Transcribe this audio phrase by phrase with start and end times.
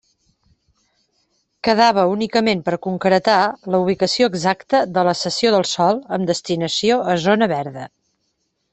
[1.67, 3.37] Quedava únicament per concretar
[3.75, 7.89] la ubicació exacta de la cessió de sòl amb destinació a zona verda.